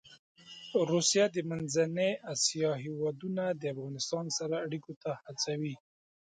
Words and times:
روسیه 0.91 1.25
د 1.31 1.37
منځنۍ 1.49 2.11
اسیا 2.33 2.71
هېوادونه 2.85 3.43
د 3.61 3.63
افغانستان 3.73 4.25
سره 4.37 4.55
اړيکو 4.65 4.93
ته 5.03 5.11
هڅوي. 5.23 5.73